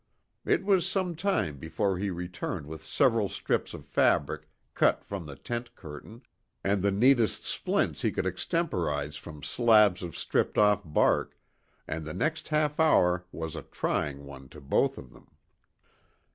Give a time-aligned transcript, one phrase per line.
[0.45, 5.35] It was some time before he returned with several strips of fabric cut from the
[5.35, 6.23] tent curtain,
[6.63, 11.37] and the neatest splints he could extemporise from slabs of stripped off bark,
[11.87, 15.27] and the next half hour was a trying one to both of them.